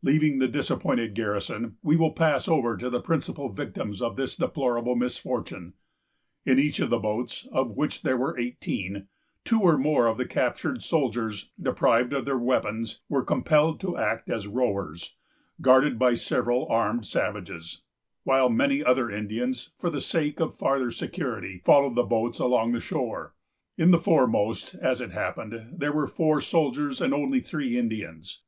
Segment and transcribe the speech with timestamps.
[0.00, 4.96] Leaving the disappointed garrison, we will pass over to the principal victims of this deplorable
[4.96, 5.74] misfortune.
[6.46, 9.08] In each of the boats, of which there were eighteen,
[9.44, 14.30] two or more of the captured soldiers, deprived of their weapons, were compelled to act
[14.30, 15.16] as rowers,
[15.60, 17.82] guarded by several armed savages,
[18.24, 22.80] while many other Indians, for the sake of farther security, followed the boats along the
[22.80, 23.34] shore.
[23.76, 28.40] In the foremost, as it happened, there were four soldiers and only three Indians.